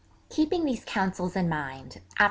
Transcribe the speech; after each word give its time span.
Keeping 0.29 0.65
these 0.65 0.83
counsels 0.83 1.35
in 1.35 1.47
mind, 1.47 1.97
after 1.97 1.99
M. 2.01 2.15